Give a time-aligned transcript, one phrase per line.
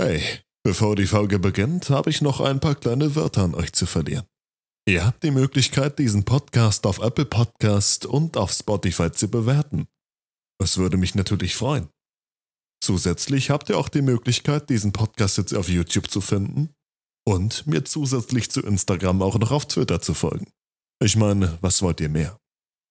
[0.00, 0.22] Hey,
[0.62, 4.26] bevor die Folge beginnt, habe ich noch ein paar kleine Wörter an euch zu verlieren.
[4.88, 9.88] Ihr habt die Möglichkeit, diesen Podcast auf Apple Podcast und auf Spotify zu bewerten.
[10.62, 11.88] Es würde mich natürlich freuen.
[12.80, 16.70] Zusätzlich habt ihr auch die Möglichkeit, diesen Podcast jetzt auf YouTube zu finden
[17.26, 20.46] und mir zusätzlich zu Instagram auch noch auf Twitter zu folgen.
[21.02, 22.38] Ich meine, was wollt ihr mehr?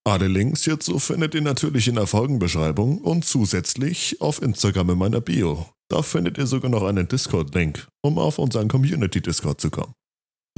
[0.05, 5.21] Alle Links hierzu findet ihr natürlich in der Folgenbeschreibung und zusätzlich auf Instagram in meiner
[5.21, 5.71] Bio.
[5.89, 9.93] Da findet ihr sogar noch einen Discord-Link, um auf unseren Community-Discord zu kommen.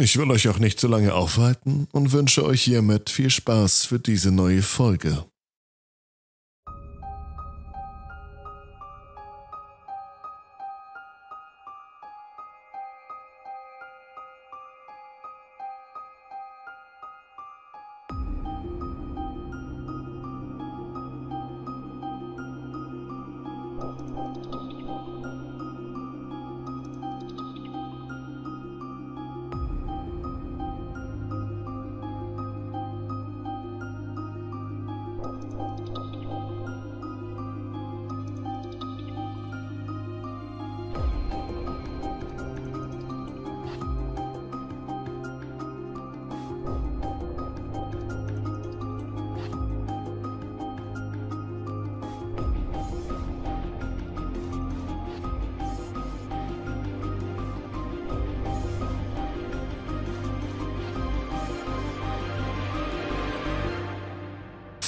[0.01, 3.99] Ich will euch auch nicht zu lange aufhalten und wünsche euch hiermit viel Spaß für
[3.99, 5.25] diese neue Folge.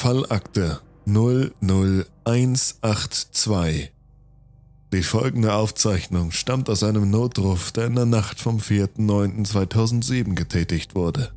[0.01, 3.91] Fallakte 00182.
[4.91, 11.31] Die folgende Aufzeichnung stammt aus einem Notruf, der in der Nacht vom 4.9.2007 getätigt wurde.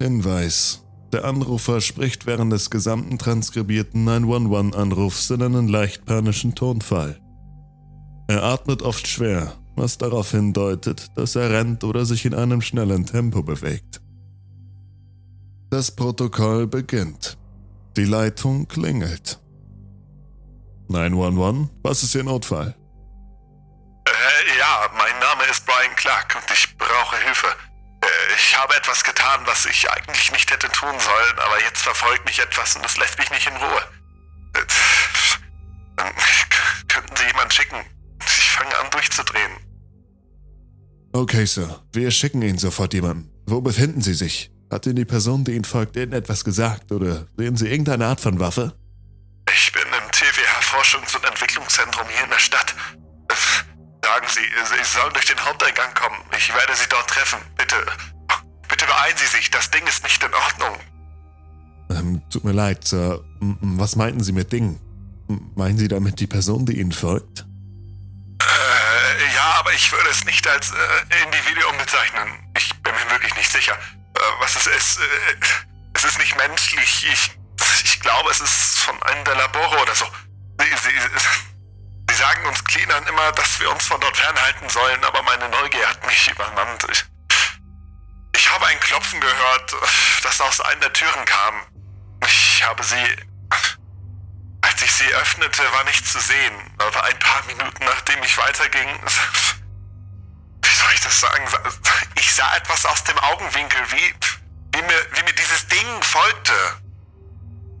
[0.00, 0.84] Hinweis.
[1.12, 7.18] Der Anrufer spricht während des gesamten transkribierten 911-Anrufs in einen leicht panischen Tonfall.
[8.28, 13.06] Er atmet oft schwer, was darauf hindeutet, dass er rennt oder sich in einem schnellen
[13.06, 14.02] Tempo bewegt.
[15.70, 17.36] Das Protokoll beginnt.
[17.96, 19.38] Die Leitung klingelt.
[20.88, 22.74] 911, was ist Ihr Notfall?
[24.06, 27.48] Äh, ja, mein Name ist Brian Clark und ich brauche Hilfe.
[28.00, 32.24] Äh, ich habe etwas getan, was ich eigentlich nicht hätte tun sollen, aber jetzt verfolgt
[32.24, 33.82] mich etwas und es lässt mich nicht in Ruhe.
[34.54, 34.64] Äh,
[36.88, 37.84] könnten Sie jemanden schicken?
[38.24, 39.52] Ich fange an durchzudrehen.
[41.12, 41.82] Okay, Sir.
[41.92, 43.30] Wir schicken Ihnen sofort jemanden.
[43.44, 44.50] Wo befinden Sie sich?
[44.70, 48.38] Hat Ihnen die Person, die Ihnen folgt, irgendetwas gesagt oder sehen Sie irgendeine Art von
[48.38, 48.74] Waffe?
[49.54, 52.74] Ich bin im TWH Forschungs- und Entwicklungszentrum hier in der Stadt.
[54.02, 56.16] Sagen Sie, Sie sollen durch den Haupteingang kommen.
[56.36, 57.38] Ich werde Sie dort treffen.
[57.56, 57.76] Bitte.
[58.68, 59.50] Bitte beeilen Sie sich.
[59.50, 60.78] Das Ding ist nicht in Ordnung.
[61.90, 63.24] Ähm, tut mir leid, Sir.
[63.40, 64.78] Was meinten Sie mit Ding?
[65.56, 67.46] Meinen Sie damit die Person, die Ihnen folgt?
[68.40, 72.28] Äh, ja, aber ich würde es nicht als äh, Individuum bezeichnen.
[72.56, 73.76] Ich bin mir wirklich nicht sicher.
[74.18, 74.98] Äh, was es ist.
[74.98, 75.36] Äh,
[75.94, 77.06] es ist nicht menschlich.
[77.06, 77.38] Ich,
[77.84, 80.06] ich glaube, es ist von einem der Labore oder so.
[80.60, 80.98] Sie, sie,
[82.08, 85.88] sie sagen uns Cleanern immer, dass wir uns von dort fernhalten sollen, aber meine Neugier
[85.88, 86.86] hat mich übermannt.
[86.90, 87.04] Ich,
[88.34, 89.74] ich habe ein Klopfen gehört,
[90.22, 91.54] das aus einer der Türen kam.
[92.26, 93.16] Ich habe sie.
[94.60, 96.74] Als ich sie öffnete, war nichts zu sehen.
[96.78, 99.00] Aber ein paar Minuten nachdem ich weiterging,
[100.88, 101.44] soll ich das sagen?
[102.16, 106.52] Ich sah etwas aus dem Augenwinkel, wie, wie, mir, wie mir dieses Ding folgte.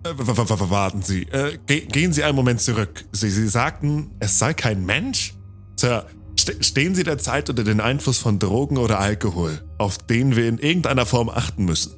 [0.04, 1.22] Äh, warten Sie.
[1.22, 3.04] Äh, gehen Sie einen Moment zurück.
[3.12, 5.34] Sie, Sie sagten, es sei kein Mensch?
[5.76, 6.06] Sir,
[6.38, 10.58] st stehen Sie derzeit unter den Einfluss von Drogen oder Alkohol, auf den wir in
[10.58, 11.94] irgendeiner Form achten müssen?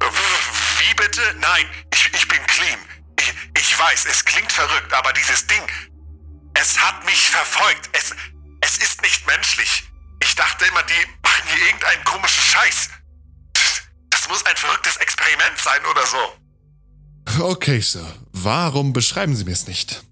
[0.00, 1.20] Wie bitte?
[1.40, 2.78] Nein, ich, ich bin clean.
[3.18, 5.62] Ich, ich weiß, es klingt verrückt, aber dieses Ding,
[6.54, 7.88] es hat mich verfolgt.
[7.92, 8.14] Es
[8.82, 9.84] ist nicht menschlich.
[10.20, 12.90] Ich dachte immer, die machen hier irgendeinen komischen Scheiß.
[14.10, 16.38] Das muss ein verrücktes Experiment sein oder so.
[17.40, 18.14] Okay, Sir.
[18.32, 20.02] Warum beschreiben Sie mir es nicht?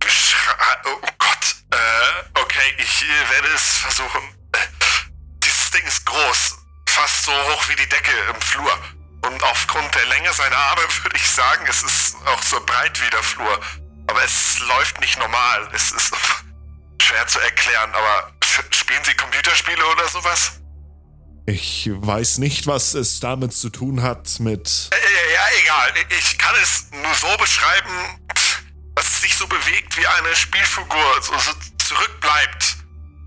[0.00, 0.54] Beschre
[0.84, 1.56] oh Gott.
[1.70, 4.22] Äh, okay, ich äh, werde es versuchen.
[4.52, 4.58] Äh,
[5.44, 6.56] dieses Ding ist groß.
[6.88, 8.72] Fast so hoch wie die Decke im Flur.
[9.22, 13.10] Und aufgrund der Länge seiner Arme würde ich sagen, es ist auch so breit wie
[13.10, 13.60] der Flur.
[14.06, 15.68] Aber es läuft nicht normal.
[15.72, 16.12] Es ist
[17.02, 18.32] schwer zu erklären, aber
[18.70, 20.52] spielen Sie Computerspiele oder sowas?
[21.46, 24.90] Ich weiß nicht, was es damit zu tun hat mit.
[24.92, 25.94] Äh, ja, egal.
[26.18, 28.20] Ich kann es nur so beschreiben,
[28.94, 32.76] dass es sich so bewegt wie eine Spielfigur, so, so zurückbleibt.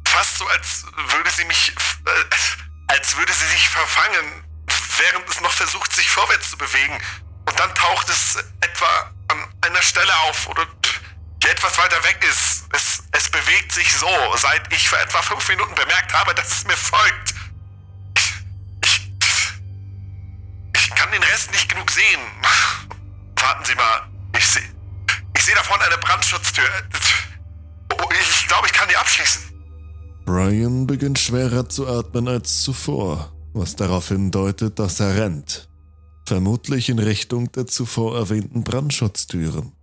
[0.08, 1.74] Fast so, als würde sie mich.
[2.06, 4.44] Äh, als würde sie sich verfangen,
[4.98, 7.02] während es noch versucht, sich vorwärts zu bewegen.
[7.48, 10.68] Und dann taucht es etwa an einer Stelle auf oder
[11.44, 12.66] die etwas weiter weg ist.
[12.74, 16.66] Es, es bewegt sich so, seit ich vor etwa fünf Minuten bemerkt habe, dass es
[16.66, 17.36] mir folgt.
[18.16, 18.34] Ich,
[18.84, 19.12] ich,
[20.76, 22.20] ich kann den Rest nicht genug sehen.
[23.36, 24.08] Warten Sie mal.
[24.38, 24.64] Ich sehe
[25.36, 26.64] ich seh da vorne eine Brandschutztür.
[27.94, 29.42] Oh, ich glaube, ich kann die abschließen.
[30.26, 35.68] Brian beginnt schwerer zu atmen als zuvor, was darauf hindeutet, dass er rennt.
[36.28, 39.74] Vermutlich in Richtung der zuvor erwähnten Brandschutztüren.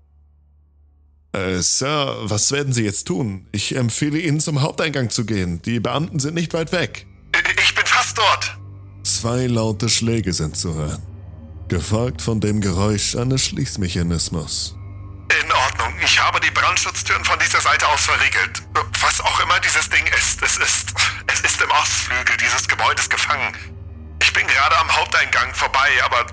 [1.33, 3.47] Äh, Sir, was werden Sie jetzt tun?
[3.53, 5.61] Ich empfehle Ihnen zum Haupteingang zu gehen.
[5.63, 7.07] Die Beamten sind nicht weit weg.
[7.63, 8.57] Ich bin fast dort.
[9.03, 11.03] Zwei laute Schläge sind zu hören,
[11.69, 14.75] gefolgt von dem Geräusch eines Schließmechanismus.
[15.43, 15.95] In Ordnung.
[16.03, 18.63] Ich habe die Brandschutztüren von dieser Seite aus verriegelt.
[19.01, 20.95] Was auch immer dieses Ding ist, es ist,
[21.27, 23.55] es ist im Ostflügel dieses Gebäudes gefangen.
[24.23, 26.27] Ich bin gerade am Haupteingang vorbei, aber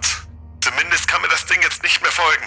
[0.61, 2.45] zumindest kann mir das Ding jetzt nicht mehr folgen.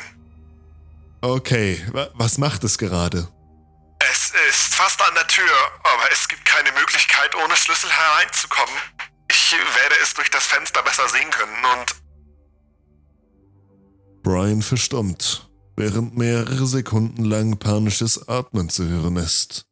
[1.20, 3.29] Okay, wa- was macht es gerade?
[4.11, 5.44] Es ist fast an der Tür,
[5.82, 8.75] aber es gibt keine Möglichkeit, ohne Schlüssel hereinzukommen.
[9.31, 11.97] Ich werde es durch das Fenster besser sehen können und
[14.23, 19.64] Brian verstummt, während mehrere Sekunden lang panisches Atmen zu hören ist,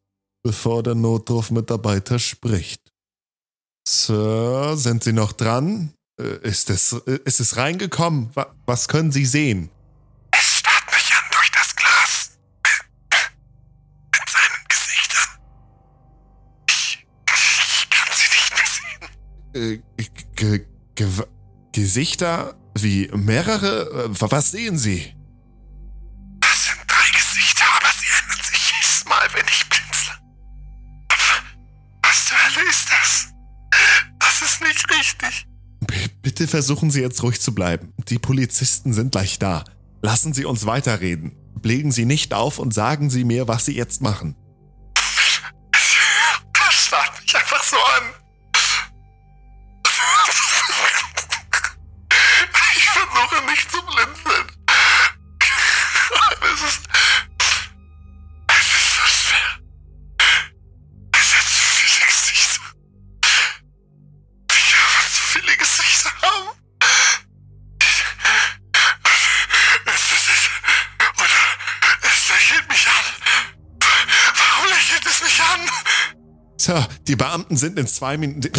[0.42, 2.80] bevor der Notrufmitarbeiter spricht.
[3.88, 5.92] Sir, sind Sie noch dran?
[6.20, 8.30] Äh, Ist es, äh, ist es reingekommen?
[8.34, 9.70] Wa- Was können Sie sehen?
[19.56, 19.82] Äh,
[20.36, 21.08] ge, ge,
[21.72, 22.56] Gesichter?
[22.78, 24.04] Wie mehrere?
[24.10, 25.14] Äh, wa- Was sehen Sie?
[26.40, 30.12] Das sind drei Gesichter, aber sie ändern sich jedes Mal, wenn ich blinzle.
[32.02, 33.28] Was zur Hölle ist das?
[34.18, 35.46] Das ist nicht richtig.
[35.86, 37.94] B bitte versuchen Sie jetzt ruhig zu bleiben.
[38.08, 39.64] Die Polizisten sind gleich da.
[40.02, 41.36] Lassen Sie uns weiterreden.
[41.62, 44.36] Legen Sie nicht auf und sagen Sie mir, was Sie jetzt machen.
[44.94, 48.25] Das starrt mich einfach so an.
[53.16, 54.46] Versuche nicht zu blinzeln.
[56.42, 56.82] Es ist.
[58.48, 59.50] Es ist so schwer.
[61.12, 62.60] Es sind zu viele Gesichter.
[64.52, 66.48] Ich habe zu viele Gesichter haben.
[69.86, 70.50] Es ist.
[71.18, 71.30] Und
[72.02, 73.04] es lächelt mich an.
[73.80, 75.60] Warum lächelt es mich an?
[76.58, 78.52] Sir, die Beamten sind in zwei Minuten.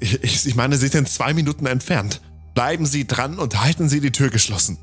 [0.00, 2.20] Ich, ich meine, sie sind in zwei Minuten entfernt.
[2.54, 4.78] Bleiben Sie dran und halten Sie die Tür geschlossen.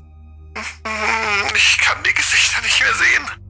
[1.56, 3.41] Ich kann die Gesichter nicht mehr sehen.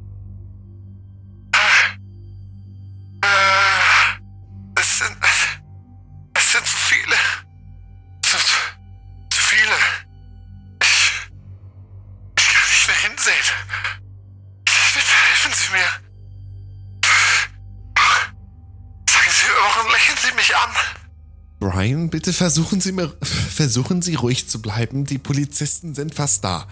[22.12, 23.12] Bitte versuchen Sie mir.
[23.22, 25.04] Versuchen Sie ruhig zu bleiben.
[25.04, 26.68] Die Polizisten sind fast da.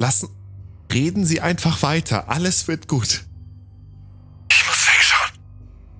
[0.00, 0.30] Lassen.
[0.92, 2.28] Reden Sie einfach weiter.
[2.28, 3.24] Alles wird gut.
[4.50, 5.30] Ich muss wegschauen.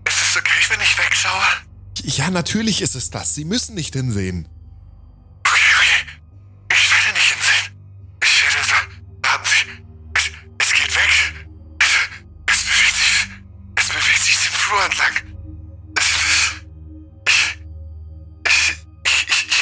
[0.09, 2.17] Ist es okay, wenn ich wegschaue?
[2.17, 3.35] Ja, natürlich ist es das.
[3.35, 4.49] Sie müssen nicht hinsehen.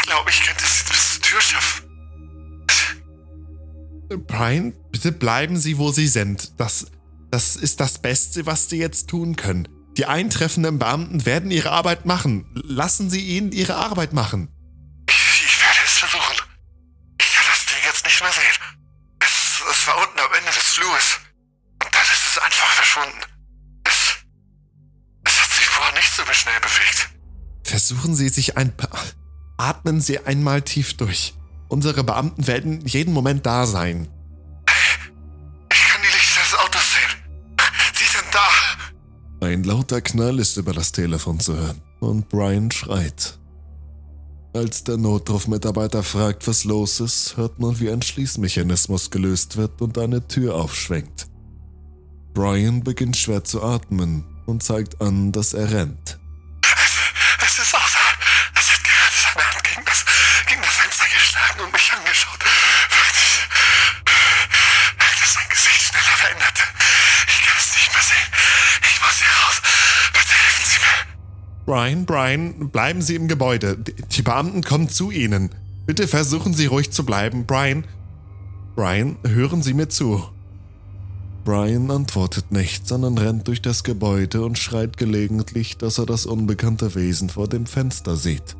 [0.07, 1.87] Glaube, ich könnte es bis zur Tür schaffen.
[4.27, 6.61] Brian, bitte bleiben Sie, wo Sie sind.
[6.61, 6.87] Das,
[7.31, 9.69] das ist das Beste, was Sie jetzt tun können.
[9.97, 12.47] Die eintreffenden Beamten werden ihre Arbeit machen.
[12.55, 14.49] Lassen Sie ihnen ihre Arbeit machen.
[15.09, 16.37] Ich, ich werde es versuchen.
[17.21, 18.79] Ich kann das Ding jetzt nicht mehr sehen.
[19.21, 21.21] Es, es war unten am Ende des Flurs.
[21.83, 23.21] Und dann ist es einfach verschwunden.
[23.85, 24.17] Es,
[25.25, 27.11] es hat sich vorher nicht so schnell bewegt.
[27.65, 29.03] Versuchen Sie sich ein paar.
[29.57, 31.35] Atmen Sie einmal tief durch.
[31.69, 34.09] Unsere Beamten werden jeden Moment da sein.
[35.73, 37.17] Ich kann die Lichter des Autos sehen.
[37.95, 39.47] Sie sind da.
[39.47, 43.39] Ein lauter Knall ist über das Telefon zu hören und Brian schreit.
[44.55, 49.99] Als der Notrufmitarbeiter fragt, was los ist, hört man, wie ein Schließmechanismus gelöst wird und
[49.99, 51.29] eine Tür aufschwenkt.
[52.33, 56.19] Brian beginnt schwer zu atmen und zeigt an, dass er rennt.
[61.57, 62.39] Geschlagen und mich angeschaut.
[62.41, 63.49] Wirklich.
[65.21, 66.63] Dass sein Gesicht schneller veränderte.
[67.27, 68.31] Ich kann es nicht mehr sehen.
[68.83, 69.63] Ich muss hier raus.
[70.13, 70.97] Bitte helfen Sie mir.
[71.67, 73.77] Brian, Brian, bleiben Sie im Gebäude.
[73.77, 75.51] Die Beamten kommen zu Ihnen.
[75.87, 77.47] Bitte versuchen Sie ruhig zu bleiben.
[77.47, 77.87] Brian,
[78.75, 80.29] Brian, hören Sie mir zu.
[81.45, 86.97] Brian antwortet nicht, sondern rennt durch das Gebäude und schreit gelegentlich, dass er das unbekannte
[86.97, 88.57] Wesen vor dem Fenster sieht.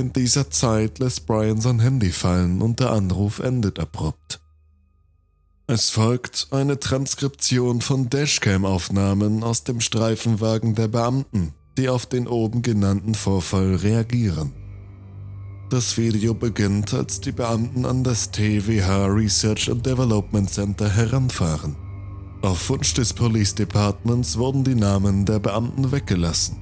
[0.00, 4.40] In dieser Zeit lässt Brian sein Handy fallen und der Anruf endet abrupt.
[5.66, 12.62] Es folgt eine Transkription von Dashcam-Aufnahmen aus dem Streifenwagen der Beamten, die auf den oben
[12.62, 14.54] genannten Vorfall reagieren.
[15.68, 21.76] Das Video beginnt, als die Beamten an das TWH Research and Development Center heranfahren.
[22.40, 26.56] Auf Wunsch des Police Departments wurden die Namen der Beamten weggelassen.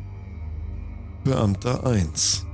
[1.23, 2.48] Beamter 1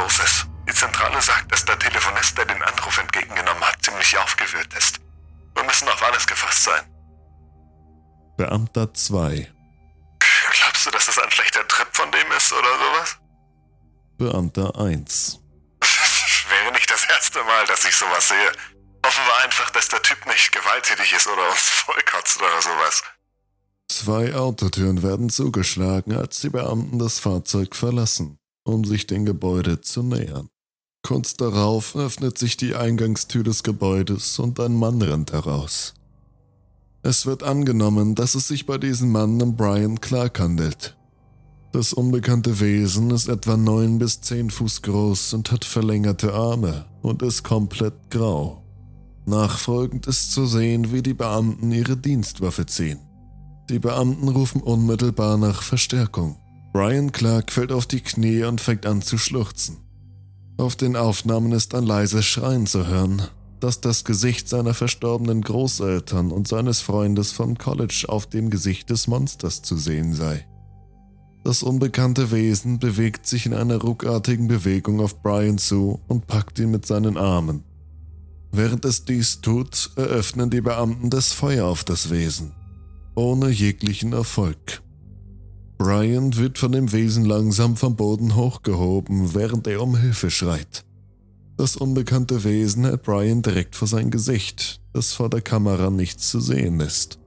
[0.00, 0.46] los ist.
[0.68, 5.00] Die Zentrale sagt, dass der Telefonist, der den Anruf entgegengenommen hat, ziemlich aufgewühlt ist.
[5.54, 6.82] Wir müssen auf alles gefasst sein.
[8.36, 9.52] Beamter 2
[10.52, 13.18] Glaubst du, dass das ein schlechter Trip von dem ist oder sowas?
[14.16, 15.38] Beamter 1
[16.48, 18.52] Wäre nicht das erste Mal, dass ich sowas sehe.
[19.04, 23.02] Hoffen wir einfach, dass der Typ nicht gewalttätig ist oder uns vollkotzt oder sowas.
[23.90, 30.02] Zwei Autotüren werden zugeschlagen, als die Beamten das Fahrzeug verlassen, um sich dem Gebäude zu
[30.02, 30.48] nähern.
[31.02, 35.94] Kurz darauf öffnet sich die Eingangstür des Gebäudes und ein Mann rennt heraus.
[37.02, 40.96] Es wird angenommen, dass es sich bei diesem Mann um Brian Clark handelt.
[41.72, 47.22] Das unbekannte Wesen ist etwa 9 bis 10 Fuß groß und hat verlängerte Arme und
[47.22, 48.62] ist komplett grau.
[49.24, 52.98] Nachfolgend ist zu sehen, wie die Beamten ihre Dienstwaffe ziehen.
[53.70, 56.36] Die Beamten rufen unmittelbar nach Verstärkung.
[56.72, 59.78] Brian Clark fällt auf die Knie und fängt an zu schluchzen.
[60.56, 63.22] Auf den Aufnahmen ist ein leises Schreien zu hören,
[63.58, 69.08] das das Gesicht seiner verstorbenen Großeltern und seines Freundes vom College auf dem Gesicht des
[69.08, 70.46] Monsters zu sehen sei.
[71.42, 76.70] Das unbekannte Wesen bewegt sich in einer ruckartigen Bewegung auf Brian zu und packt ihn
[76.70, 77.64] mit seinen Armen.
[78.52, 82.52] Während es dies tut, eröffnen die Beamten das Feuer auf das Wesen,
[83.14, 84.82] ohne jeglichen Erfolg.
[85.80, 90.84] Brian wird von dem Wesen langsam vom Boden hochgehoben, während er um Hilfe schreit.
[91.56, 96.38] Das unbekannte Wesen hält Brian direkt vor sein Gesicht, das vor der Kamera nichts zu
[96.38, 97.18] sehen ist.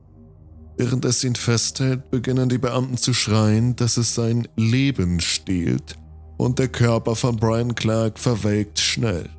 [0.78, 5.96] Während es ihn festhält, beginnen die Beamten zu schreien, dass es sein Leben stiehlt
[6.38, 9.32] und der Körper von Brian Clark verwelkt schnell.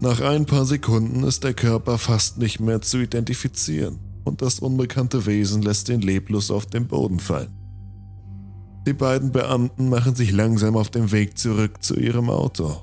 [0.00, 5.24] Nach ein paar Sekunden ist der Körper fast nicht mehr zu identifizieren und das unbekannte
[5.24, 7.61] Wesen lässt ihn leblos auf den Boden fallen.
[8.86, 12.82] Die beiden Beamten machen sich langsam auf den Weg zurück zu ihrem Auto.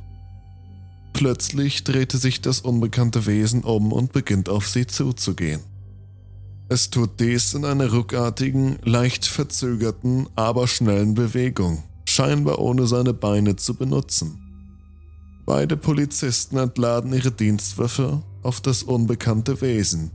[1.12, 5.60] Plötzlich drehte sich das unbekannte Wesen um und beginnt auf sie zuzugehen.
[6.70, 13.58] Es tut dies in einer ruckartigen, leicht verzögerten, aber schnellen Bewegung, scheinbar ohne seine Beine
[13.58, 14.40] zu benutzen.
[15.46, 20.12] Beide Polizisten entladen ihre Dienstwaffe auf das unbekannte Wesen,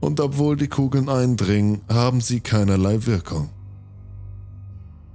[0.00, 3.53] und obwohl die Kugeln eindringen, haben sie keinerlei Wirkung.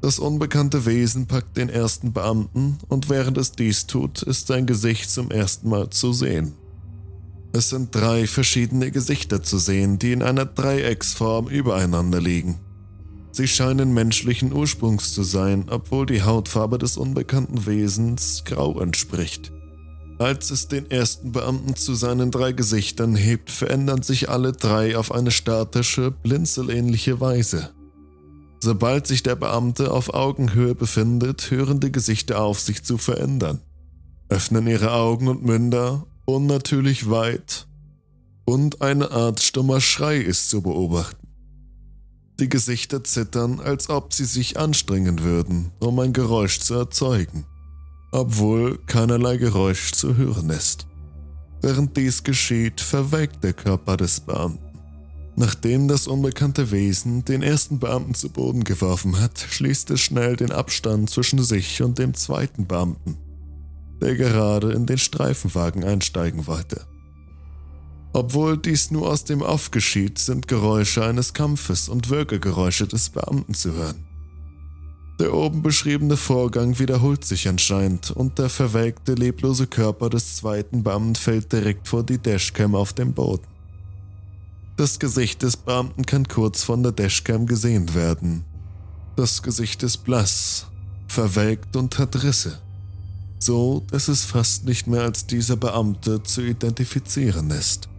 [0.02, 5.10] Das unbekannte Wesen packt den ersten Beamten und während es dies tut, ist sein Gesicht
[5.10, 6.54] zum ersten Mal zu sehen.
[7.52, 12.60] Es sind drei verschiedene Gesichter zu sehen, die in einer Dreiecksform übereinander liegen.
[13.32, 19.52] Sie scheinen menschlichen Ursprungs zu sein, obwohl die Hautfarbe des unbekannten Wesens grau entspricht.
[20.18, 25.14] Als es den ersten Beamten zu seinen drei Gesichtern hebt, verändern sich alle drei auf
[25.14, 27.70] eine statische, blinzelähnliche Weise.
[28.62, 33.62] Sobald sich der Beamte auf Augenhöhe befindet, hören die Gesichter auf, sich zu verändern,
[34.28, 37.68] öffnen ihre Augen und Münder unnatürlich weit
[38.46, 41.28] und eine Art stummer Schrei ist zu beobachten.
[42.40, 47.46] Die Gesichter zittern, als ob sie sich anstrengen würden, um ein Geräusch zu erzeugen,
[48.12, 50.88] obwohl keinerlei Geräusch zu hören ist.
[51.62, 54.69] Während dies geschieht, verwelkt der Körper des Beamten.
[55.40, 60.52] Nachdem das unbekannte Wesen den ersten Beamten zu Boden geworfen hat, schließt es schnell den
[60.52, 63.18] Abstand zwischen sich und dem zweiten Beamten
[64.02, 66.86] der gerade in den Streifenwagen einsteigen wollte.
[68.14, 73.54] Obwohl dies nur aus dem Off geschieht, sind Geräusche eines Kampfes und Würgegeräusche des Beamten
[73.54, 74.06] zu hören.
[75.20, 81.16] Der oben beschriebene Vorgang wiederholt sich anscheinend und der verwelkte, leblose Körper des zweiten Beamten
[81.16, 83.46] fällt direkt vor die Dashcam auf dem Boden.
[84.80, 88.46] Das Gesicht des Beamten kann kurz von der Dashcam gesehen werden.
[89.16, 90.68] Das Gesicht ist blass,
[91.08, 92.60] verwelkt und hat Risse
[93.40, 97.90] so dass es fast nicht mehr als dieser Beamte zu identifizieren ist.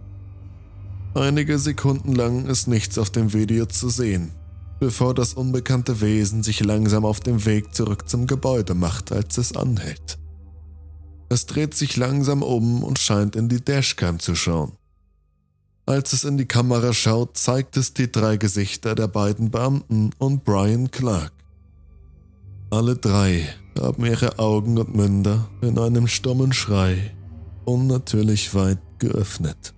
[1.13, 4.31] Einige Sekunden lang ist nichts auf dem Video zu sehen,
[4.79, 9.55] bevor das unbekannte Wesen sich langsam auf dem Weg zurück zum Gebäude macht, als es
[9.55, 10.17] anhält.
[11.27, 14.73] Es dreht sich langsam um und scheint in die Dashcam zu schauen.
[15.91, 20.45] Als es in die Kamera schaut, zeigt es die drei Gesichter der beiden Beamten und
[20.45, 21.33] Brian Clark.
[22.69, 27.13] Alle drei haben ihre Augen und Münder in einem stummen Schrei
[27.65, 29.73] unnatürlich weit geöffnet.